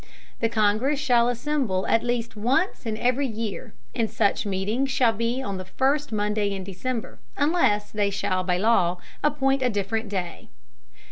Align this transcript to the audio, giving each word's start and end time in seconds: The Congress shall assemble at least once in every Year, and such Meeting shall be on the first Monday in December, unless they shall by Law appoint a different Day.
The 0.39 0.49
Congress 0.49 0.99
shall 0.99 1.29
assemble 1.29 1.85
at 1.85 2.01
least 2.03 2.35
once 2.35 2.87
in 2.87 2.97
every 2.97 3.27
Year, 3.27 3.75
and 3.93 4.09
such 4.09 4.47
Meeting 4.47 4.87
shall 4.87 5.13
be 5.13 5.43
on 5.43 5.57
the 5.59 5.65
first 5.65 6.11
Monday 6.11 6.49
in 6.53 6.63
December, 6.63 7.19
unless 7.37 7.91
they 7.91 8.09
shall 8.09 8.43
by 8.43 8.57
Law 8.57 8.97
appoint 9.23 9.61
a 9.61 9.69
different 9.69 10.09
Day. 10.09 10.49